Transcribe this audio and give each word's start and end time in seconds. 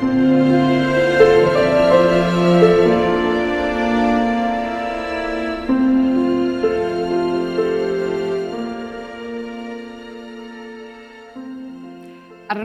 I 0.00 0.06
don't 0.06 0.47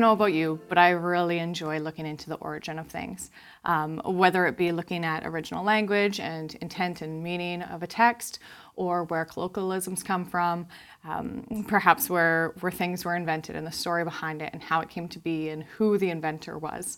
know 0.03 0.11
about 0.11 0.33
you, 0.33 0.59
but 0.69 0.77
I 0.77 0.89
really 0.89 1.39
enjoy 1.39 1.79
looking 1.79 2.05
into 2.05 2.29
the 2.29 2.35
origin 2.35 2.77
of 2.77 2.87
things. 2.87 3.31
Um, 3.63 4.01
whether 4.05 4.45
it 4.45 4.57
be 4.57 4.71
looking 4.71 5.03
at 5.05 5.25
original 5.25 5.63
language 5.63 6.19
and 6.19 6.53
intent 6.55 7.01
and 7.01 7.23
meaning 7.23 7.61
of 7.61 7.81
a 7.83 7.87
text, 7.87 8.39
or 8.75 9.05
where 9.05 9.25
colloquialisms 9.25 10.03
come 10.03 10.25
from, 10.25 10.67
um, 11.05 11.65
perhaps 11.67 12.09
where, 12.09 12.53
where 12.59 12.71
things 12.71 13.05
were 13.05 13.15
invented 13.15 13.55
and 13.55 13.65
the 13.65 13.71
story 13.71 14.03
behind 14.03 14.41
it 14.41 14.49
and 14.53 14.61
how 14.61 14.81
it 14.81 14.89
came 14.89 15.07
to 15.07 15.19
be 15.19 15.49
and 15.49 15.63
who 15.63 15.97
the 15.97 16.09
inventor 16.09 16.57
was. 16.57 16.97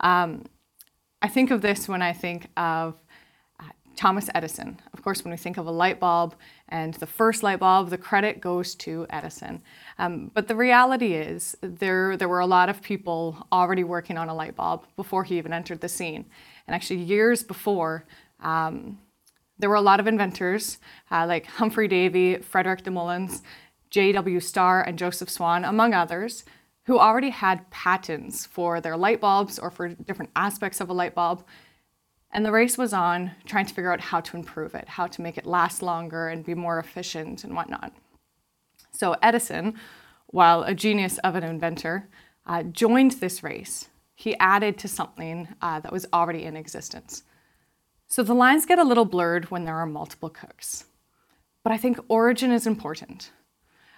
Um, 0.00 0.44
I 1.22 1.28
think 1.28 1.50
of 1.50 1.62
this 1.62 1.88
when 1.88 2.02
I 2.02 2.12
think 2.12 2.48
of 2.56 2.94
Thomas 3.96 4.28
Edison. 4.34 4.80
Of 4.92 5.02
course, 5.02 5.24
when 5.24 5.30
we 5.30 5.36
think 5.36 5.56
of 5.56 5.66
a 5.66 5.70
light 5.70 6.00
bulb 6.00 6.34
and 6.68 6.94
the 6.94 7.06
first 7.06 7.42
light 7.42 7.58
bulb, 7.58 7.90
the 7.90 7.98
credit 7.98 8.40
goes 8.40 8.74
to 8.76 9.06
Edison. 9.10 9.62
Um, 9.98 10.30
but 10.34 10.48
the 10.48 10.56
reality 10.56 11.14
is, 11.14 11.56
there, 11.60 12.16
there 12.16 12.28
were 12.28 12.40
a 12.40 12.46
lot 12.46 12.68
of 12.68 12.82
people 12.82 13.46
already 13.52 13.84
working 13.84 14.18
on 14.18 14.28
a 14.28 14.34
light 14.34 14.56
bulb 14.56 14.86
before 14.96 15.24
he 15.24 15.38
even 15.38 15.52
entered 15.52 15.80
the 15.80 15.88
scene. 15.88 16.26
And 16.66 16.74
actually, 16.74 17.00
years 17.00 17.42
before, 17.42 18.06
um, 18.40 18.98
there 19.58 19.70
were 19.70 19.76
a 19.76 19.80
lot 19.80 20.00
of 20.00 20.06
inventors 20.06 20.78
uh, 21.10 21.26
like 21.26 21.46
Humphry 21.46 21.88
Davy, 21.88 22.38
Frederick 22.38 22.82
de 22.82 22.90
Moleyns, 22.90 23.42
J.W. 23.90 24.40
Starr, 24.40 24.82
and 24.82 24.98
Joseph 24.98 25.30
Swan, 25.30 25.64
among 25.64 25.94
others, 25.94 26.44
who 26.86 26.98
already 26.98 27.30
had 27.30 27.70
patents 27.70 28.44
for 28.44 28.80
their 28.80 28.96
light 28.96 29.20
bulbs 29.20 29.58
or 29.58 29.70
for 29.70 29.88
different 29.88 30.32
aspects 30.34 30.80
of 30.80 30.90
a 30.90 30.92
light 30.92 31.14
bulb 31.14 31.44
and 32.32 32.44
the 32.44 32.52
race 32.52 32.78
was 32.78 32.92
on 32.92 33.32
trying 33.44 33.66
to 33.66 33.74
figure 33.74 33.92
out 33.92 34.00
how 34.00 34.20
to 34.20 34.36
improve 34.36 34.74
it, 34.74 34.88
how 34.88 35.06
to 35.06 35.20
make 35.22 35.36
it 35.36 35.44
last 35.44 35.82
longer 35.82 36.28
and 36.28 36.44
be 36.44 36.54
more 36.54 36.78
efficient 36.78 37.44
and 37.44 37.54
whatnot. 37.54 37.92
So 38.90 39.16
Edison, 39.22 39.74
while 40.28 40.62
a 40.62 40.74
genius 40.74 41.18
of 41.18 41.34
an 41.34 41.44
inventor, 41.44 42.08
uh, 42.46 42.62
joined 42.62 43.12
this 43.12 43.42
race. 43.42 43.88
He 44.14 44.36
added 44.38 44.78
to 44.78 44.88
something 44.88 45.48
uh, 45.60 45.80
that 45.80 45.92
was 45.92 46.06
already 46.12 46.44
in 46.44 46.56
existence. 46.56 47.22
So 48.06 48.22
the 48.22 48.34
lines 48.34 48.66
get 48.66 48.78
a 48.78 48.84
little 48.84 49.04
blurred 49.04 49.50
when 49.50 49.64
there 49.64 49.76
are 49.76 49.86
multiple 49.86 50.30
cooks. 50.30 50.86
But 51.62 51.72
I 51.72 51.76
think 51.76 51.98
origin 52.08 52.50
is 52.50 52.66
important. 52.66 53.30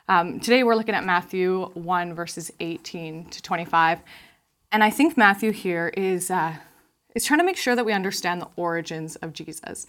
Um, 0.08 0.40
today 0.40 0.64
we're 0.64 0.74
looking 0.74 0.94
at 0.94 1.04
Matthew 1.04 1.70
1, 1.74 2.14
verses 2.14 2.52
18 2.60 3.30
to 3.30 3.42
25. 3.42 4.00
And 4.72 4.82
I 4.82 4.90
think 4.90 5.16
Matthew 5.16 5.52
here 5.52 5.92
is. 5.96 6.32
Uh, 6.32 6.56
is 7.14 7.24
trying 7.24 7.40
to 7.40 7.44
make 7.44 7.56
sure 7.56 7.76
that 7.76 7.86
we 7.86 7.92
understand 7.92 8.40
the 8.40 8.48
origins 8.56 9.16
of 9.16 9.32
Jesus. 9.32 9.86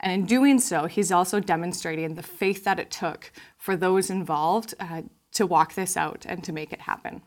And 0.00 0.12
in 0.12 0.26
doing 0.26 0.60
so, 0.60 0.86
he's 0.86 1.10
also 1.10 1.40
demonstrating 1.40 2.14
the 2.14 2.22
faith 2.22 2.64
that 2.64 2.78
it 2.78 2.90
took 2.90 3.32
for 3.56 3.76
those 3.76 4.10
involved 4.10 4.74
uh, 4.78 5.02
to 5.32 5.46
walk 5.46 5.74
this 5.74 5.96
out 5.96 6.24
and 6.28 6.42
to 6.44 6.52
make 6.52 6.72
it 6.72 6.82
happen. 6.82 7.22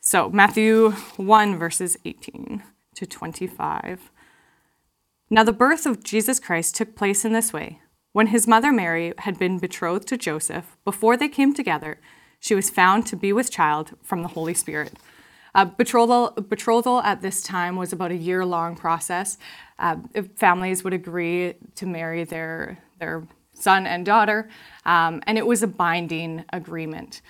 So, 0.00 0.28
Matthew 0.28 0.90
1, 0.90 1.58
verses 1.58 1.96
18 2.04 2.62
to 2.96 3.06
25. 3.06 4.10
Now, 5.30 5.42
the 5.42 5.52
birth 5.52 5.86
of 5.86 6.04
Jesus 6.04 6.38
Christ 6.38 6.76
took 6.76 6.94
place 6.94 7.24
in 7.24 7.32
this 7.32 7.52
way. 7.52 7.80
When 8.12 8.28
his 8.28 8.46
mother 8.46 8.70
Mary 8.70 9.14
had 9.18 9.38
been 9.38 9.58
betrothed 9.58 10.06
to 10.08 10.18
Joseph, 10.18 10.76
before 10.84 11.16
they 11.16 11.28
came 11.28 11.54
together, 11.54 11.98
she 12.38 12.54
was 12.54 12.68
found 12.68 13.06
to 13.06 13.16
be 13.16 13.32
with 13.32 13.50
child 13.50 13.96
from 14.02 14.22
the 14.22 14.28
Holy 14.28 14.54
Spirit. 14.54 14.92
Uh, 15.54 15.64
betrothal, 15.64 16.30
betrothal 16.48 17.00
at 17.02 17.22
this 17.22 17.42
time 17.42 17.76
was 17.76 17.92
about 17.92 18.10
a 18.10 18.16
year 18.16 18.44
long 18.44 18.74
process. 18.74 19.38
Uh, 19.78 19.96
families 20.36 20.82
would 20.82 20.92
agree 20.92 21.54
to 21.76 21.86
marry 21.86 22.24
their, 22.24 22.78
their 22.98 23.26
son 23.52 23.86
and 23.86 24.04
daughter, 24.04 24.48
um, 24.84 25.22
and 25.26 25.38
it 25.38 25.46
was 25.46 25.62
a 25.62 25.66
binding 25.66 26.44
agreement. 26.52 27.22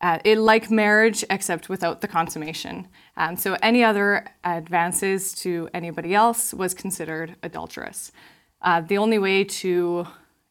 Uh, 0.00 0.18
it 0.24 0.38
like 0.38 0.70
marriage, 0.70 1.24
except 1.30 1.68
without 1.68 2.00
the 2.00 2.08
consummation. 2.08 2.86
Um, 3.16 3.36
so 3.36 3.56
any 3.62 3.82
other 3.82 4.26
advances 4.44 5.34
to 5.36 5.68
anybody 5.72 6.14
else 6.14 6.52
was 6.52 6.74
considered 6.74 7.36
adulterous. 7.42 8.12
Uh, 8.60 8.82
the 8.82 8.98
only 8.98 9.18
way 9.18 9.44
to 9.44 10.06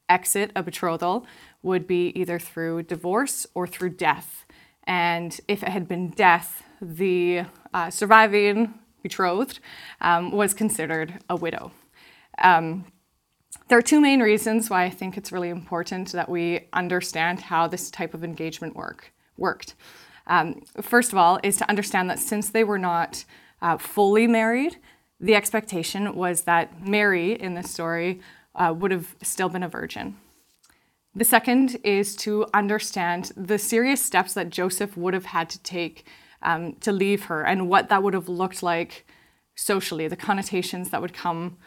exit 0.10 0.52
a 0.56 0.64
betrothal 0.64 1.26
would 1.62 1.88
be 1.88 2.10
either 2.20 2.40
through 2.40 2.84
divorce 2.84 3.46
or 3.54 3.68
through 3.68 3.90
death. 3.90 4.46
And 4.86 5.40
if 5.48 5.64
it 5.64 5.70
had 5.70 5.88
been 5.88 6.10
death, 6.10 6.64
the 6.82 7.44
uh, 7.74 7.90
surviving 7.90 8.74
betrothed 9.04 9.60
um, 10.02 10.32
was 10.32 10.54
considered 10.54 11.20
a 11.30 11.36
widow. 11.36 11.72
Um, 12.42 12.86
there 13.68 13.78
are 13.78 13.84
two 13.84 14.02
main 14.02 14.20
reasons 14.20 14.70
why 14.70 14.84
I 14.84 14.90
think 14.90 15.18
it's 15.18 15.32
really 15.32 15.50
important 15.50 16.12
that 16.12 16.30
we 16.30 16.68
understand 16.74 17.40
how 17.40 17.68
this 17.68 17.90
type 17.90 18.14
of 18.14 18.24
engagement 18.24 18.76
work 18.76 19.14
worked. 19.38 19.76
Um, 20.28 20.62
first 20.82 21.12
of 21.12 21.18
all, 21.18 21.40
is 21.44 21.58
to 21.58 21.70
understand 21.70 22.10
that 22.10 22.20
since 22.20 22.50
they 22.50 22.64
were 22.64 22.80
not 22.80 23.26
uh, 23.62 23.78
fully 23.78 24.28
married, 24.28 24.78
the 25.20 25.36
expectation 25.36 26.16
was 26.16 26.42
that 26.42 26.88
Mary 26.88 27.34
in 27.34 27.54
this 27.54 27.72
story 27.72 28.22
uh, 28.56 28.74
would 28.76 28.92
have 28.92 29.16
still 29.22 29.50
been 29.50 29.64
a 29.64 29.70
virgin. 29.70 30.18
The 31.16 31.24
second 31.24 31.78
is 31.84 32.16
to 32.18 32.46
understand 32.54 33.32
the 33.38 33.58
serious 33.58 34.04
steps 34.04 34.34
that 34.34 34.50
Joseph 34.50 34.98
would 34.98 35.14
have 35.14 35.26
had 35.26 35.50
to 35.52 35.60
take 35.64 36.06
um, 36.46 36.74
to 36.76 36.92
leave 36.92 37.26
her 37.26 37.42
and 37.42 37.68
what 37.68 37.90
that 37.90 38.04
would 38.04 38.14
have 38.14 38.30
looked 38.30 38.64
like 38.64 39.06
socially, 39.56 40.08
the 40.08 40.16
connotations 40.16 40.92
that 40.92 41.02
would 41.02 41.14
come 41.14 41.58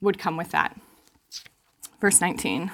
would 0.00 0.18
come 0.18 0.36
with 0.36 0.50
that. 0.50 0.78
Verse 2.00 2.20
19. 2.20 2.70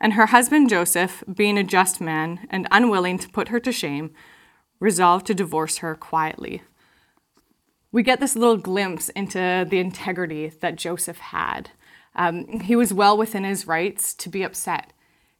And 0.00 0.14
her 0.14 0.26
husband 0.26 0.68
Joseph, 0.68 1.22
being 1.32 1.56
a 1.56 1.62
just 1.62 2.00
man 2.00 2.46
and 2.50 2.66
unwilling 2.70 3.18
to 3.18 3.28
put 3.28 3.48
her 3.48 3.60
to 3.60 3.70
shame, 3.70 4.10
resolved 4.80 5.26
to 5.26 5.34
divorce 5.34 5.78
her 5.78 5.94
quietly. 5.94 6.62
We 7.92 8.02
get 8.02 8.18
this 8.18 8.34
little 8.34 8.56
glimpse 8.56 9.08
into 9.10 9.66
the 9.68 9.78
integrity 9.78 10.48
that 10.48 10.76
Joseph 10.76 11.18
had. 11.18 11.70
Um, 12.16 12.60
he 12.60 12.74
was 12.74 12.92
well 12.92 13.16
within 13.16 13.44
his 13.44 13.66
rights 13.66 14.14
to 14.14 14.28
be 14.28 14.42
upset. 14.42 14.92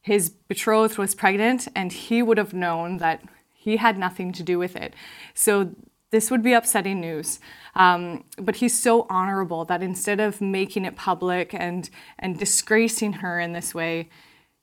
His 0.02 0.30
betrothed 0.30 0.98
was 0.98 1.14
pregnant, 1.14 1.68
and 1.74 1.92
he 1.92 2.22
would 2.22 2.38
have 2.38 2.54
known 2.54 2.98
that 2.98 3.22
he 3.60 3.76
had 3.76 3.98
nothing 3.98 4.32
to 4.32 4.42
do 4.42 4.58
with 4.58 4.74
it. 4.74 4.94
So 5.34 5.74
this 6.10 6.30
would 6.30 6.42
be 6.42 6.54
upsetting 6.54 6.98
news. 6.98 7.40
Um, 7.74 8.24
but 8.38 8.56
he's 8.56 8.76
so 8.76 9.06
honorable 9.10 9.66
that 9.66 9.82
instead 9.82 10.18
of 10.18 10.40
making 10.40 10.86
it 10.86 10.96
public 10.96 11.52
and, 11.52 11.90
and 12.18 12.38
disgracing 12.38 13.12
her 13.14 13.38
in 13.38 13.52
this 13.52 13.74
way, 13.74 14.08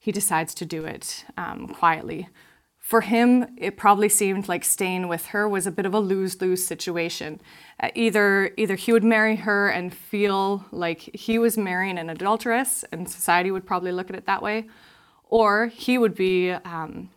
he 0.00 0.10
decides 0.10 0.52
to 0.54 0.64
do 0.64 0.84
it 0.84 1.24
um, 1.36 1.68
quietly. 1.68 2.28
For 2.76 3.02
him, 3.02 3.46
it 3.56 3.76
probably 3.76 4.08
seemed 4.08 4.48
like 4.48 4.64
staying 4.64 5.06
with 5.06 5.26
her 5.26 5.48
was 5.48 5.64
a 5.64 5.70
bit 5.70 5.86
of 5.86 5.94
a 5.94 6.00
lose 6.00 6.40
lose 6.40 6.66
situation. 6.66 7.40
Uh, 7.78 7.90
either, 7.94 8.50
either 8.56 8.74
he 8.74 8.92
would 8.92 9.04
marry 9.04 9.36
her 9.36 9.68
and 9.68 9.94
feel 9.94 10.64
like 10.72 11.00
he 11.14 11.38
was 11.38 11.56
marrying 11.56 11.98
an 11.98 12.10
adulteress, 12.10 12.84
and 12.90 13.08
society 13.08 13.52
would 13.52 13.64
probably 13.66 13.92
look 13.92 14.10
at 14.10 14.16
it 14.16 14.26
that 14.26 14.42
way, 14.42 14.66
or 15.24 15.68
he 15.68 15.98
would 15.98 16.16
be 16.16 16.50
um, 16.50 17.10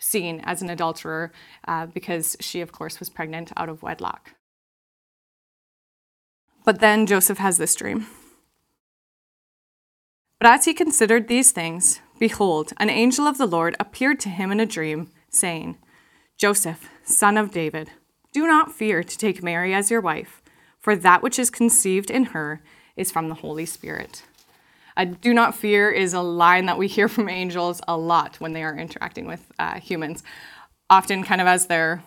seen 0.00 0.40
as 0.44 0.62
an 0.62 0.70
adulterer 0.70 1.30
uh, 1.68 1.86
because 1.86 2.36
she, 2.40 2.60
of 2.60 2.72
course, 2.72 2.98
was 2.98 3.08
pregnant 3.08 3.52
out 3.56 3.68
of 3.68 3.84
wedlock. 3.84 4.34
But 6.64 6.80
then 6.80 7.06
Joseph 7.06 7.38
has 7.38 7.58
this 7.58 7.74
dream. 7.76 8.06
But 10.40 10.50
as 10.50 10.64
he 10.64 10.74
considered 10.74 11.28
these 11.28 11.52
things, 11.52 12.00
behold, 12.18 12.72
an 12.78 12.90
angel 12.90 13.26
of 13.26 13.38
the 13.38 13.46
Lord 13.46 13.76
appeared 13.78 14.18
to 14.20 14.30
him 14.30 14.50
in 14.50 14.58
a 14.58 14.66
dream, 14.66 15.10
saying, 15.28 15.78
Joseph, 16.38 16.88
son 17.04 17.36
of 17.36 17.50
David, 17.50 17.90
do 18.32 18.46
not 18.46 18.72
fear 18.72 19.02
to 19.02 19.18
take 19.18 19.42
Mary 19.42 19.74
as 19.74 19.90
your 19.90 20.00
wife, 20.00 20.40
for 20.78 20.96
that 20.96 21.22
which 21.22 21.38
is 21.38 21.50
conceived 21.50 22.10
in 22.10 22.26
her 22.26 22.62
is 22.96 23.10
from 23.10 23.28
the 23.28 23.36
Holy 23.36 23.66
Spirit. 23.66 24.22
Uh, 24.96 25.04
do 25.04 25.32
not 25.32 25.54
fear 25.54 25.90
is 25.90 26.14
a 26.14 26.20
line 26.20 26.66
that 26.66 26.78
we 26.78 26.86
hear 26.86 27.08
from 27.08 27.28
angels 27.28 27.80
a 27.88 27.96
lot 27.96 28.36
when 28.40 28.52
they 28.52 28.62
are 28.62 28.76
interacting 28.76 29.26
with 29.26 29.52
uh, 29.58 29.78
humans, 29.80 30.22
often 30.88 31.22
kind 31.22 31.40
of 31.40 31.46
as 31.46 31.66
their 31.66 32.02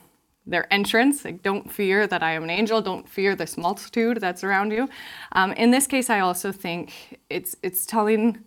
their 0.46 0.72
entrance. 0.74 1.24
Like, 1.24 1.42
don't 1.42 1.72
fear 1.72 2.06
that 2.06 2.22
I 2.22 2.34
am 2.34 2.44
an 2.44 2.50
angel. 2.50 2.82
Don't 2.82 3.08
fear 3.08 3.36
this 3.36 3.58
multitude 3.58 4.18
that's 4.20 4.44
around 4.44 4.72
you. 4.72 4.90
Um, 5.32 5.54
in 5.54 5.72
this 5.72 5.88
case, 5.88 6.10
I 6.10 6.20
also 6.20 6.52
think 6.52 7.20
it's 7.30 7.56
it's 7.64 7.86
telling 7.86 8.44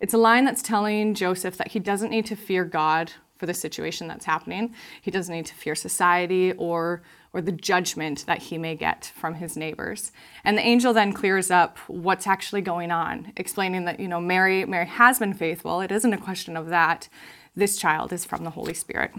it's 0.00 0.14
a 0.14 0.18
line 0.18 0.44
that's 0.44 0.62
telling 0.62 1.14
Joseph 1.14 1.56
that 1.56 1.68
he 1.68 1.78
doesn't 1.78 2.10
need 2.10 2.26
to 2.26 2.36
fear 2.36 2.64
God 2.64 3.12
for 3.42 3.46
the 3.46 3.54
situation 3.54 4.06
that's 4.06 4.24
happening. 4.24 4.72
He 5.00 5.10
doesn't 5.10 5.34
need 5.34 5.46
to 5.46 5.54
fear 5.54 5.74
society 5.74 6.52
or 6.52 7.02
or 7.32 7.40
the 7.40 7.50
judgment 7.50 8.24
that 8.26 8.38
he 8.38 8.56
may 8.56 8.76
get 8.76 9.10
from 9.16 9.34
his 9.34 9.56
neighbors. 9.56 10.12
And 10.44 10.56
the 10.56 10.62
angel 10.62 10.92
then 10.92 11.12
clears 11.12 11.50
up 11.50 11.76
what's 11.88 12.28
actually 12.28 12.60
going 12.60 12.92
on, 12.92 13.32
explaining 13.36 13.84
that, 13.86 13.98
you 13.98 14.06
know, 14.06 14.20
Mary, 14.20 14.64
Mary 14.64 14.86
has 14.86 15.18
been 15.18 15.34
faithful. 15.34 15.80
It 15.80 15.90
isn't 15.90 16.12
a 16.12 16.18
question 16.18 16.56
of 16.56 16.68
that. 16.68 17.08
This 17.56 17.76
child 17.76 18.12
is 18.12 18.24
from 18.24 18.44
the 18.44 18.50
Holy 18.50 18.74
Spirit. 18.74 19.10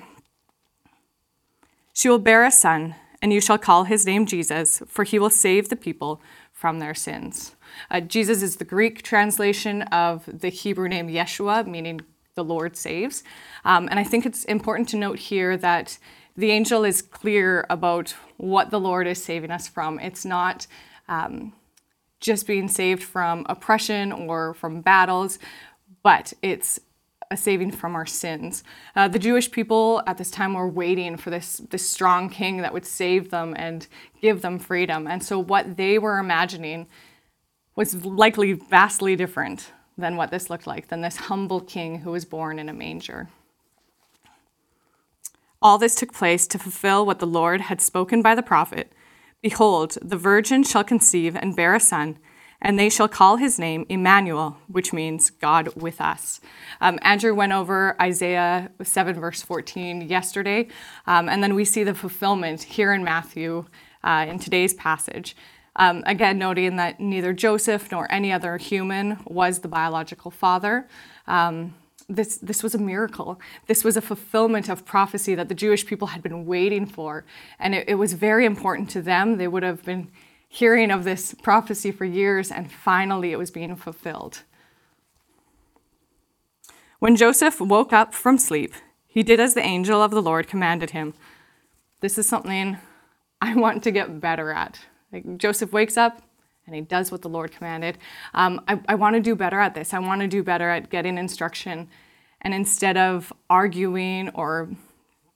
She 1.92 2.08
will 2.08 2.20
bear 2.20 2.46
a 2.46 2.52
son, 2.52 2.96
and 3.22 3.34
you 3.34 3.42
shall 3.42 3.58
call 3.58 3.84
his 3.84 4.06
name 4.06 4.26
Jesus, 4.26 4.82
for 4.88 5.04
he 5.04 5.20
will 5.20 5.30
save 5.30 5.68
the 5.68 5.76
people 5.76 6.22
from 6.54 6.80
their 6.80 6.94
sins. 6.94 7.56
Uh, 7.92 8.00
Jesus 8.00 8.42
is 8.42 8.56
the 8.56 8.64
Greek 8.64 9.02
translation 9.02 9.82
of 9.82 10.30
the 10.32 10.50
Hebrew 10.50 10.88
name 10.88 11.10
Yeshua, 11.10 11.68
meaning 11.68 12.02
the 12.36 12.44
Lord 12.44 12.76
saves. 12.76 13.24
Um, 13.66 13.88
and 13.90 14.00
I 14.00 14.04
think 14.04 14.26
it's 14.26 14.44
important 14.46 14.90
to 14.90 14.98
note 14.98 15.20
here 15.20 15.58
that 15.58 15.98
the 16.36 16.52
angel 16.52 16.84
is 16.84 17.02
clear 17.02 17.66
about 17.70 18.16
what 18.38 18.72
the 18.72 18.80
Lord 18.80 19.08
is 19.08 19.24
saving 19.24 19.52
us 19.52 19.68
from. 19.68 20.00
It's 20.00 20.26
not 20.26 20.66
um, 21.08 21.54
just 22.20 22.48
being 22.48 22.68
saved 22.68 23.04
from 23.04 23.46
oppression 23.48 24.12
or 24.12 24.54
from 24.56 24.82
battles, 24.82 25.38
but 26.02 26.34
it's 26.42 26.80
a 27.30 27.38
saving 27.38 27.72
from 27.72 27.96
our 27.96 28.06
sins. 28.06 28.64
Uh, 28.96 29.08
the 29.08 29.20
Jewish 29.20 29.52
people 29.52 30.02
at 30.08 30.18
this 30.18 30.32
time 30.32 30.54
were 30.54 30.68
waiting 30.68 31.18
for 31.18 31.30
this, 31.30 31.58
this 31.70 31.88
strong 31.88 32.30
king 32.30 32.58
that 32.58 32.74
would 32.74 32.86
save 32.86 33.30
them 33.30 33.54
and 33.58 33.88
give 34.22 34.42
them 34.42 34.60
freedom. 34.60 35.08
And 35.08 35.24
so, 35.24 35.40
what 35.40 35.78
they 35.78 35.98
were 35.98 36.20
imagining 36.20 36.88
was 37.76 38.06
likely 38.06 38.54
vastly 38.54 39.16
different 39.16 39.72
than 39.98 40.16
what 40.16 40.32
this 40.32 40.50
looked 40.50 40.68
like, 40.68 40.88
than 40.88 41.02
this 41.02 41.18
humble 41.18 41.62
king 41.62 42.00
who 42.00 42.12
was 42.12 42.26
born 42.26 42.60
in 42.60 42.70
a 42.70 42.74
manger. 42.74 43.30
All 45.62 45.78
this 45.78 45.96
took 45.96 46.14
place 46.14 46.46
to 46.48 46.60
fulfill 46.60 47.06
what 47.06 47.20
the 47.20 47.28
Lord 47.28 47.62
had 47.62 47.80
spoken 47.82 48.22
by 48.22 48.36
the 48.36 48.44
prophet 48.44 48.92
Behold, 49.44 49.98
the 50.02 50.16
virgin 50.16 50.64
shall 50.64 50.86
conceive 50.86 51.36
and 51.36 51.54
bear 51.54 51.76
a 51.76 51.80
son, 51.80 52.18
and 52.62 52.80
they 52.80 52.90
shall 52.90 53.10
call 53.10 53.36
his 53.36 53.60
name 53.60 53.86
Emmanuel, 53.90 54.56
which 54.68 54.94
means 54.94 55.30
God 55.30 55.76
with 55.76 56.00
us. 56.00 56.40
Um, 56.80 56.98
Andrew 57.02 57.36
went 57.36 57.52
over 57.52 58.02
Isaiah 58.02 58.72
7, 58.82 59.20
verse 59.20 59.42
14 59.42 60.08
yesterday, 60.08 60.70
um, 61.08 61.28
and 61.28 61.44
then 61.44 61.56
we 61.56 61.66
see 61.66 61.84
the 61.84 61.94
fulfillment 61.94 62.64
here 62.64 62.94
in 62.94 63.04
Matthew 63.04 63.66
uh, 64.02 64.26
in 64.30 64.40
today's 64.40 64.74
passage. 64.74 65.36
Um, 65.76 66.04
again, 66.06 66.38
noting 66.38 66.76
that 66.76 67.00
neither 67.00 67.34
Joseph 67.34 67.92
nor 67.92 68.12
any 68.12 68.32
other 68.32 68.58
human 68.58 69.20
was 69.26 69.60
the 69.60 69.68
biological 69.68 70.30
father. 70.30 70.88
Um, 71.28 71.74
this, 72.08 72.38
this 72.38 72.62
was 72.62 72.76
a 72.76 72.78
miracle. 72.78 73.40
This 73.68 73.84
was 73.84 73.98
a 73.98 74.02
fulfillment 74.02 74.70
of 74.70 74.86
prophecy 74.86 75.36
that 75.36 75.50
the 75.50 75.56
Jewish 75.56 75.86
people 75.86 76.10
had 76.10 76.22
been 76.22 76.46
waiting 76.46 76.86
for. 76.86 77.26
And 77.60 77.74
it, 77.74 77.90
it 77.90 77.96
was 77.96 78.14
very 78.14 78.46
important 78.46 78.90
to 78.92 79.02
them. 79.02 79.38
They 79.38 79.48
would 79.48 79.64
have 79.64 79.84
been 79.84 80.10
hearing 80.48 80.92
of 80.92 81.04
this 81.04 81.34
prophecy 81.42 81.92
for 81.92 82.06
years, 82.06 82.52
and 82.52 82.72
finally 82.72 83.32
it 83.32 83.38
was 83.38 83.50
being 83.50 83.76
fulfilled. 83.76 84.44
When 87.00 87.16
Joseph 87.16 87.60
woke 87.60 87.92
up 87.92 88.14
from 88.14 88.38
sleep, 88.38 88.74
he 89.08 89.24
did 89.24 89.40
as 89.40 89.56
the 89.56 89.62
angel 89.62 90.02
of 90.02 90.12
the 90.12 90.22
Lord 90.22 90.48
commanded 90.48 90.92
him. 90.92 91.16
This 92.02 92.20
is 92.20 92.30
something 92.30 92.78
I 93.42 93.56
want 93.56 93.82
to 93.84 93.92
get 93.92 94.22
better 94.22 94.52
at. 94.52 94.80
Like 95.14 95.38
Joseph 95.38 95.72
wakes 95.72 95.96
up 95.96 96.22
and 96.66 96.76
he 96.76 96.82
does 96.82 97.12
what 97.12 97.22
the 97.22 97.30
Lord 97.30 97.52
commanded. 97.52 97.98
Um, 98.34 98.62
I, 98.68 98.80
I 98.88 98.96
want 98.96 99.16
to 99.16 99.22
do 99.22 99.36
better 99.36 99.60
at 99.60 99.76
this. 99.76 99.94
I 99.94 100.00
want 100.00 100.22
to 100.22 100.28
do 100.28 100.44
better 100.44 100.70
at 100.70 100.90
getting 100.90 101.18
instruction. 101.18 101.88
And 102.42 102.54
instead 102.54 102.98
of 102.98 103.32
arguing 103.50 104.30
or 104.30 104.70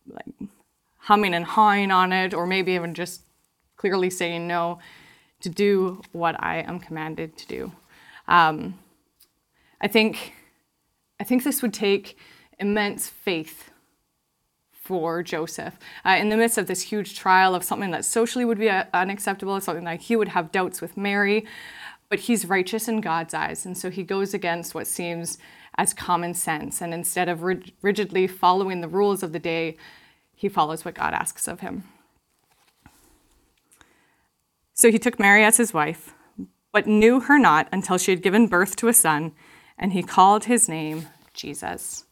like 0.08 0.50
humming 0.98 1.34
and 1.34 1.46
hawing 1.46 1.92
on 1.92 2.12
it, 2.12 2.34
or 2.34 2.48
maybe 2.48 2.74
even 2.74 2.94
just 2.94 3.22
clearly 3.78 4.10
saying 4.10 4.48
no, 4.48 4.80
to 5.42 5.50
do 5.50 6.02
what 6.12 6.42
I 6.44 6.60
am 6.60 6.80
commanded 6.80 7.38
to 7.38 7.48
do. 7.48 7.72
Um, 8.28 8.80
I 9.80 9.88
think 9.88 10.34
I 11.20 11.24
think 11.24 11.44
this 11.44 11.62
would 11.62 11.74
take 11.74 12.18
immense 12.60 13.08
faith 13.08 13.72
for 14.88 15.22
Joseph. 15.22 15.78
Uh, 16.06 16.16
in 16.18 16.30
the 16.30 16.38
midst 16.38 16.58
of 16.58 16.68
this 16.68 16.82
huge 16.82 17.14
trial 17.14 17.54
of 17.54 17.62
something 17.62 17.92
that 17.92 18.06
socially 18.06 18.46
would 18.46 18.58
be 18.58 18.70
uh, 18.70 18.86
unacceptable, 18.94 19.60
something 19.60 19.84
that 19.84 20.00
he 20.04 20.16
would 20.16 20.30
have 20.30 20.50
doubts 20.50 20.80
with 20.80 20.96
Mary, 20.96 21.46
but 22.08 22.20
he's 22.20 22.46
righteous 22.46 22.88
in 22.88 23.02
God's 23.02 23.34
eyes. 23.34 23.66
And 23.66 23.78
so 23.78 23.90
he 23.90 24.02
goes 24.02 24.34
against 24.34 24.74
what 24.74 24.88
seems 24.88 25.38
as 25.78 25.94
common 25.94 26.34
sense. 26.34 26.82
And 26.82 26.94
instead 26.94 27.28
of 27.28 27.44
rig- 27.44 27.74
rigidly 27.82 28.28
following 28.28 28.80
the 28.80 28.88
rules 28.88 29.24
of 29.24 29.34
the 29.34 29.40
day, 29.40 29.76
he 30.34 30.48
follows 30.48 30.86
what 30.86 30.96
God 30.96 31.14
asks 31.14 31.50
of 31.50 31.60
him. 31.60 31.84
So 34.74 34.90
he 34.90 35.00
took 35.00 35.20
Mary 35.20 35.44
as 35.44 35.58
his 35.58 35.74
wife, 35.74 36.14
but 36.72 36.88
knew 36.88 37.20
her 37.20 37.38
not 37.38 37.68
until 37.74 37.98
she 37.98 38.12
had 38.12 38.22
given 38.22 38.48
birth 38.48 38.78
to 38.78 38.88
a 38.88 38.94
son, 38.94 39.34
and 39.78 39.92
he 39.92 40.02
called 40.02 40.46
his 40.46 40.70
name 40.70 41.08
Jesus. 41.34 42.06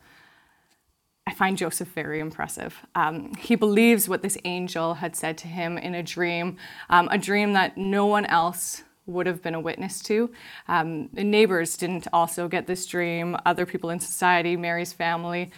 I 1.27 1.33
find 1.33 1.57
Joseph 1.57 1.87
very 1.89 2.19
impressive. 2.19 2.85
Um, 2.93 3.33
he 3.35 3.55
believes 3.55 4.07
what 4.07 4.21
this 4.21 4.37
angel 4.45 4.95
had 4.95 5.15
said 5.15 5.37
to 5.39 5.47
him 5.47 5.77
in 5.77 5.95
a 5.95 6.03
dream, 6.03 6.57
um, 6.89 7.07
a 7.11 7.17
dream 7.17 7.53
that 7.53 7.77
no 7.77 8.05
one 8.05 8.25
else 8.25 8.83
would 9.07 9.25
have 9.25 9.41
been 9.41 9.55
a 9.55 9.59
witness 9.59 10.01
to. 10.03 10.31
Um, 10.67 11.09
the 11.13 11.23
neighbors 11.23 11.77
didn't 11.77 12.07
also 12.13 12.47
get 12.47 12.67
this 12.67 12.85
dream, 12.85 13.37
other 13.45 13.65
people 13.65 13.89
in 13.89 13.99
society, 13.99 14.55
Mary's 14.55 14.93
family, 14.93 15.51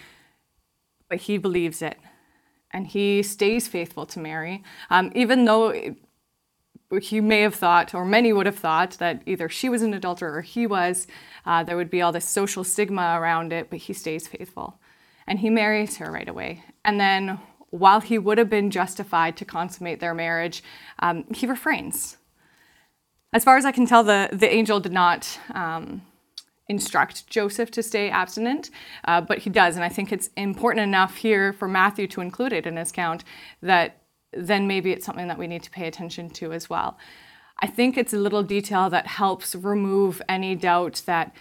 but 1.10 1.20
he 1.20 1.38
believes 1.38 1.82
it. 1.82 1.98
And 2.72 2.88
he 2.88 3.22
stays 3.24 3.68
faithful 3.68 4.06
to 4.08 4.20
Mary, 4.20 4.64
um, 4.90 5.12
even 5.16 5.46
though 5.46 5.96
he 7.02 7.20
may 7.20 7.42
have 7.42 7.56
thought, 7.56 7.94
or 7.94 8.06
many 8.06 8.32
would 8.32 8.46
have 8.46 8.60
thought, 8.60 8.92
that 9.00 9.22
either 9.26 9.50
she 9.50 9.68
was 9.68 9.82
an 9.82 9.94
adulterer 9.94 10.38
or 10.38 10.42
he 10.42 10.66
was. 10.66 11.08
Uh, 11.46 11.64
there 11.64 11.76
would 11.76 11.90
be 11.90 12.02
all 12.02 12.14
this 12.14 12.28
social 12.28 12.64
stigma 12.64 13.18
around 13.20 13.52
it, 13.52 13.70
but 13.70 13.80
he 13.80 13.94
stays 13.94 14.28
faithful 14.28 14.80
and 15.28 15.40
he 15.40 15.50
marries 15.50 15.98
her 15.98 16.12
right 16.12 16.28
away. 16.28 16.64
And 16.86 17.00
then, 17.00 17.40
while 17.70 18.00
he 18.00 18.18
would 18.18 18.38
have 18.38 18.50
been 18.50 18.72
justified 18.72 19.36
to 19.38 19.46
consummate 19.46 20.00
their 20.00 20.14
marriage, 20.14 20.64
um, 21.00 21.26
he 21.34 21.46
refrains. 21.46 22.18
As 23.34 23.44
far 23.44 23.58
as 23.58 23.66
I 23.66 23.74
can 23.74 23.86
tell, 23.86 24.04
the, 24.04 24.30
the 24.32 24.52
angel 24.52 24.80
did 24.80 24.94
not 24.94 25.38
um, 25.54 26.02
instruct 26.70 27.28
Joseph 27.28 27.70
to 27.72 27.84
stay 27.84 28.10
abstinent, 28.10 28.70
uh, 29.06 29.20
but 29.20 29.40
he 29.40 29.50
does. 29.50 29.76
And 29.76 29.84
I 29.84 29.90
think 29.90 30.12
it's 30.12 30.30
important 30.38 30.84
enough 30.84 31.18
here 31.18 31.52
for 31.52 31.68
Matthew 31.68 32.08
to 32.08 32.22
include 32.22 32.54
it 32.54 32.66
in 32.66 32.78
his 32.78 32.92
count 32.92 33.26
that 33.62 34.02
then 34.32 34.66
maybe 34.66 34.92
it's 34.92 35.06
something 35.06 35.28
that 35.28 35.38
we 35.38 35.48
need 35.48 35.64
to 35.64 35.72
pay 35.72 35.88
attention 35.88 36.30
to 36.30 36.54
as 36.54 36.70
well. 36.70 36.98
I 37.60 37.68
think 37.68 37.98
it's 37.98 38.14
a 38.14 38.18
little 38.18 38.44
detail 38.44 38.90
that 38.92 39.08
helps 39.08 39.56
remove 39.56 40.22
any 40.30 40.56
doubt 40.56 41.02
that. 41.06 41.36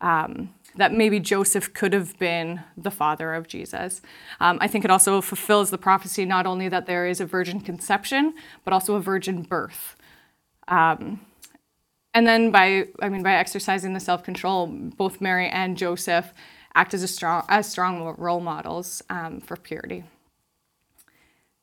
Um, 0.00 0.54
that 0.76 0.92
maybe 0.92 1.18
Joseph 1.18 1.74
could 1.74 1.92
have 1.92 2.18
been 2.18 2.62
the 2.76 2.90
father 2.90 3.34
of 3.34 3.48
Jesus. 3.48 4.00
Um, 4.38 4.58
I 4.60 4.68
think 4.68 4.84
it 4.84 4.90
also 4.90 5.20
fulfills 5.20 5.70
the 5.70 5.78
prophecy 5.78 6.24
not 6.24 6.46
only 6.46 6.68
that 6.68 6.86
there 6.86 7.06
is 7.06 7.20
a 7.20 7.26
virgin 7.26 7.60
conception, 7.60 8.34
but 8.64 8.72
also 8.72 8.94
a 8.94 9.00
virgin 9.00 9.42
birth. 9.42 9.96
Um, 10.68 11.20
and 12.14 12.26
then 12.26 12.50
by, 12.50 12.86
I 13.00 13.08
mean, 13.08 13.22
by 13.22 13.34
exercising 13.34 13.94
the 13.94 14.00
self-control, 14.00 14.68
both 14.96 15.20
Mary 15.20 15.48
and 15.48 15.76
Joseph 15.76 16.32
act 16.74 16.94
as, 16.94 17.02
a 17.02 17.08
strong, 17.08 17.44
as 17.48 17.70
strong 17.70 18.14
role 18.16 18.40
models 18.40 19.02
um, 19.10 19.40
for 19.40 19.56
purity. 19.56 20.04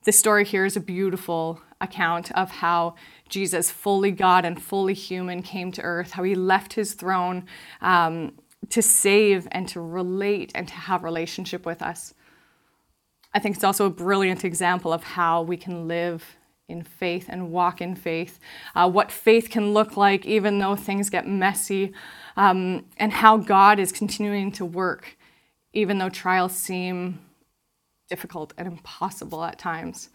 This 0.07 0.17
story 0.17 0.45
here 0.45 0.63
is 0.63 0.77
a 0.77 0.79
beautiful 0.79 1.59
account 1.81 2.31
of 2.31 2.49
how 2.49 2.95
Jesus, 3.27 3.69
fully 3.69 4.09
God 4.09 4.45
and 4.45 4.57
fully 4.57 4.93
human, 4.93 5.41
came 5.41 5.69
to 5.73 5.81
earth, 5.81 6.11
how 6.11 6.23
he 6.23 6.33
left 6.33 6.71
his 6.71 6.93
throne 6.93 7.45
um, 7.81 8.31
to 8.69 8.81
save 8.81 9.49
and 9.51 9.67
to 9.67 9.81
relate 9.81 10.53
and 10.55 10.65
to 10.65 10.73
have 10.73 11.03
relationship 11.03 11.65
with 11.65 11.81
us. 11.81 12.13
I 13.33 13.39
think 13.39 13.55
it's 13.55 13.65
also 13.65 13.85
a 13.85 13.89
brilliant 13.89 14.45
example 14.45 14.93
of 14.93 15.03
how 15.03 15.41
we 15.41 15.57
can 15.57 15.89
live 15.89 16.37
in 16.69 16.83
faith 16.83 17.25
and 17.27 17.51
walk 17.51 17.81
in 17.81 17.93
faith, 17.93 18.39
uh, 18.75 18.89
what 18.89 19.11
faith 19.11 19.49
can 19.49 19.73
look 19.73 19.97
like 19.97 20.25
even 20.25 20.59
though 20.59 20.77
things 20.77 21.09
get 21.09 21.27
messy, 21.27 21.91
um, 22.37 22.85
and 22.95 23.11
how 23.11 23.35
God 23.35 23.77
is 23.77 23.91
continuing 23.91 24.53
to 24.53 24.63
work 24.63 25.17
even 25.73 25.97
though 25.97 26.09
trials 26.09 26.55
seem 26.55 27.19
difficult 28.07 28.53
and 28.57 28.67
impossible 28.67 29.43
at 29.43 29.59
times. 29.59 30.09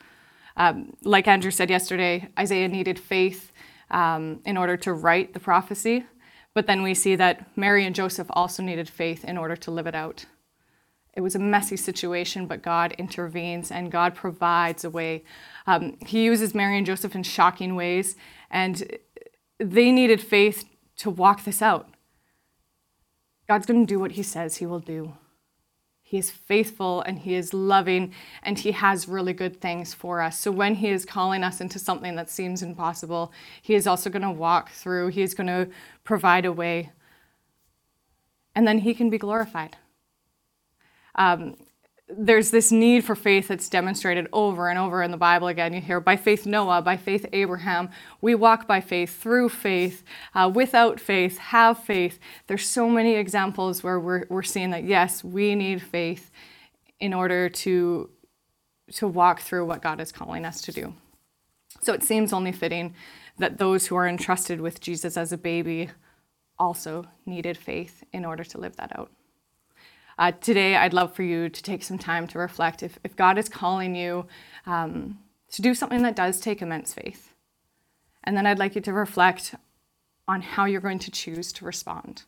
Um, 0.57 0.95
like 1.03 1.29
Andrew 1.29 1.51
said 1.51 1.71
yesterday, 1.71 2.29
Isaiah 2.39 2.69
needed 2.69 2.99
faith 2.99 3.53
um, 3.91 4.41
in 4.45 4.57
order 4.57 4.77
to 4.79 4.93
write 4.93 5.35
the 5.35 5.41
prophecy. 5.41 6.05
But 6.55 6.67
then 6.67 6.83
we 6.83 6.95
see 6.95 7.17
that 7.17 7.57
Mary 7.57 7.87
and 7.87 7.95
Joseph 7.95 8.27
also 8.31 8.63
needed 8.63 8.89
faith 8.89 9.25
in 9.25 9.39
order 9.39 9.57
to 9.57 9.71
live 9.71 9.87
it 9.87 9.95
out. 9.95 10.27
It 11.15 11.21
was 11.21 11.35
a 11.35 11.39
messy 11.39 11.77
situation, 11.77 12.47
but 12.47 12.63
God 12.63 12.93
intervenes 12.99 13.71
and 13.71 13.93
God 13.93 14.15
provides 14.15 14.85
a 14.85 14.91
way. 14.91 15.25
Um, 15.67 15.99
he 16.07 16.25
uses 16.25 16.55
Mary 16.55 16.77
and 16.77 16.87
Joseph 16.87 17.15
in 17.15 17.23
shocking 17.23 17.75
ways, 17.75 18.17
and 18.51 18.99
they 19.59 19.93
needed 19.93 20.21
faith 20.21 20.65
to 20.97 21.11
walk 21.11 21.45
this 21.45 21.61
out. 21.61 21.89
God's 23.47 23.67
going 23.67 23.87
to 23.87 23.93
do 23.93 23.99
what 23.99 24.13
He 24.13 24.23
says 24.23 24.57
He 24.57 24.67
will 24.67 24.81
do. 24.81 25.15
He 26.13 26.19
is 26.19 26.31
faithful 26.31 27.01
and 27.01 27.21
He 27.21 27.35
is 27.37 27.55
loving 27.55 28.13
and 28.43 28.59
He 28.59 28.73
has 28.73 29.09
really 29.09 29.33
good 29.33 29.63
things 29.63 29.95
for 29.95 30.21
us. 30.21 30.39
So 30.39 30.51
when 30.51 30.75
He 30.75 30.89
is 30.89 31.07
calling 31.07 31.43
us 31.43 31.59
into 31.59 31.79
something 31.79 32.17
that 32.17 32.29
seems 32.29 32.63
impossible, 32.63 33.33
He 33.63 33.75
is 33.75 33.87
also 33.87 34.11
going 34.11 34.21
to 34.21 34.31
walk 34.31 34.69
through, 34.73 35.09
He 35.09 35.23
is 35.23 35.33
going 35.33 35.47
to 35.47 35.71
provide 36.05 36.45
a 36.45 36.53
way. 36.53 36.93
And 38.55 38.69
then 38.69 38.81
He 38.81 38.93
can 38.93 39.09
be 39.09 39.17
glorified. 39.17 39.79
Um, 41.15 41.57
there's 42.17 42.51
this 42.51 42.73
need 42.73 43.05
for 43.05 43.15
faith 43.15 43.49
that's 43.49 43.69
demonstrated 43.69 44.29
over 44.33 44.69
and 44.69 44.79
over 44.79 45.03
in 45.03 45.11
the 45.11 45.17
Bible 45.17 45.49
again. 45.49 45.73
You 45.73 45.81
hear 45.81 46.01
by 46.01 46.17
faith 46.17 46.47
Noah, 46.47 46.83
by 46.83 46.97
faith 46.97 47.27
Abraham. 47.33 47.91
We 48.21 48.35
walk 48.35 48.67
by 48.67 48.81
faith, 48.81 49.21
through 49.21 49.51
faith, 49.51 50.03
uh, 50.35 50.51
without 50.53 51.01
faith, 51.01 51.39
have 51.39 51.79
faith. 51.79 52.19
There's 52.47 52.67
so 52.67 52.89
many 52.89 53.15
examples 53.15 53.83
where 53.83 53.99
we're, 53.99 54.25
we're 54.29 54.43
seeing 54.43 54.71
that 54.71 54.85
yes, 54.85 55.25
we 55.25 55.55
need 55.55 55.83
faith 55.83 56.31
in 57.01 57.13
order 57.13 57.49
to, 57.49 58.11
to 58.93 59.09
walk 59.09 59.41
through 59.41 59.67
what 59.67 59.83
God 59.83 60.01
is 60.01 60.13
calling 60.13 60.45
us 60.45 60.61
to 60.63 60.73
do. 60.73 60.95
So 61.81 61.93
it 61.93 62.03
seems 62.03 62.33
only 62.33 62.53
fitting 62.53 62.95
that 63.39 63.59
those 63.59 63.87
who 63.87 63.97
are 63.97 64.07
entrusted 64.07 64.61
with 64.61 64.81
Jesus 64.81 65.17
as 65.17 65.33
a 65.33 65.39
baby 65.39 65.91
also 66.59 67.07
needed 67.27 67.57
faith 67.57 68.05
in 68.13 68.25
order 68.25 68.45
to 68.45 68.59
live 68.59 68.77
that 68.77 68.97
out. 68.99 69.11
Uh, 70.19 70.33
today, 70.33 70.77
I'd 70.77 70.93
love 70.93 71.15
for 71.15 71.23
you 71.23 71.49
to 71.49 71.63
take 71.63 71.83
some 71.83 71.99
time 71.99 72.27
to 72.29 72.39
reflect 72.39 72.83
if, 72.83 72.99
if 73.03 73.17
God 73.17 73.39
is 73.39 73.49
calling 73.49 73.95
you 73.95 74.27
um, 74.67 75.19
to 75.51 75.63
do 75.63 75.75
something 75.75 76.03
that 76.03 76.17
does 76.17 76.41
take 76.41 76.63
immense 76.63 76.95
faith. 76.95 77.33
And 78.25 78.37
then 78.37 78.47
I'd 78.47 78.59
like 78.59 78.75
you 78.75 78.81
to 78.83 78.93
reflect 78.93 79.55
on 80.29 80.43
how 80.43 80.65
you're 80.67 80.81
going 80.81 81.01
to 81.01 81.11
choose 81.11 81.53
to 81.55 81.65
respond. 81.65 82.23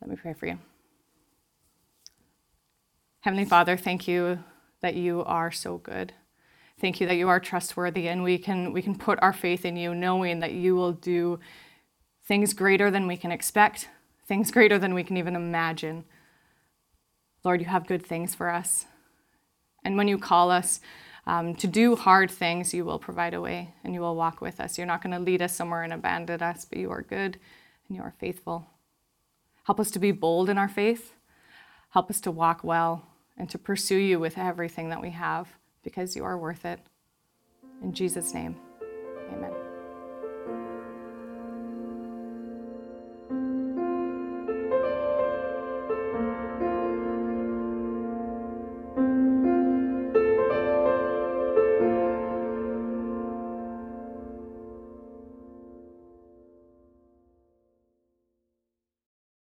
Let 0.00 0.10
me 0.10 0.16
pray 0.16 0.32
for 0.32 0.46
you. 0.46 0.58
Heavenly 3.20 3.44
Father, 3.44 3.76
thank 3.76 4.06
you 4.08 4.42
that 4.80 4.94
you 4.94 5.24
are 5.24 5.50
so 5.50 5.78
good. 5.78 6.12
Thank 6.80 7.00
you 7.00 7.06
that 7.08 7.16
you 7.16 7.28
are 7.28 7.40
trustworthy 7.40 8.08
and 8.08 8.22
we 8.22 8.38
can 8.38 8.72
we 8.72 8.82
can 8.82 8.96
put 8.96 9.18
our 9.20 9.32
faith 9.32 9.64
in 9.64 9.76
you 9.76 9.94
knowing 9.94 10.38
that 10.38 10.52
you 10.52 10.76
will 10.76 10.92
do 10.92 11.40
things 12.24 12.52
greater 12.52 12.90
than 12.90 13.08
we 13.08 13.16
can 13.16 13.32
expect, 13.32 13.88
things 14.26 14.52
greater 14.52 14.78
than 14.78 14.94
we 14.94 15.02
can 15.02 15.16
even 15.16 15.34
imagine. 15.34 16.04
Lord, 17.44 17.60
you 17.60 17.66
have 17.66 17.86
good 17.86 18.04
things 18.04 18.34
for 18.34 18.50
us. 18.50 18.86
And 19.84 19.96
when 19.96 20.08
you 20.08 20.18
call 20.18 20.50
us 20.50 20.80
um, 21.26 21.54
to 21.56 21.66
do 21.66 21.94
hard 21.94 22.30
things, 22.30 22.74
you 22.74 22.84
will 22.84 22.98
provide 22.98 23.34
a 23.34 23.40
way 23.40 23.74
and 23.84 23.94
you 23.94 24.00
will 24.00 24.16
walk 24.16 24.40
with 24.40 24.60
us. 24.60 24.76
You're 24.76 24.86
not 24.86 25.02
going 25.02 25.12
to 25.12 25.18
lead 25.18 25.42
us 25.42 25.54
somewhere 25.54 25.82
and 25.82 25.92
abandon 25.92 26.42
us, 26.42 26.64
but 26.64 26.78
you 26.78 26.90
are 26.90 27.02
good 27.02 27.38
and 27.88 27.96
you 27.96 28.02
are 28.02 28.14
faithful. 28.18 28.66
Help 29.64 29.78
us 29.78 29.90
to 29.92 29.98
be 29.98 30.12
bold 30.12 30.48
in 30.48 30.58
our 30.58 30.68
faith. 30.68 31.12
Help 31.90 32.10
us 32.10 32.20
to 32.22 32.30
walk 32.30 32.64
well 32.64 33.06
and 33.36 33.48
to 33.50 33.58
pursue 33.58 33.96
you 33.96 34.18
with 34.18 34.38
everything 34.38 34.88
that 34.88 35.00
we 35.00 35.10
have 35.10 35.48
because 35.82 36.16
you 36.16 36.24
are 36.24 36.36
worth 36.36 36.64
it. 36.64 36.80
In 37.82 37.92
Jesus' 37.92 38.34
name, 38.34 38.56
amen. 39.32 39.57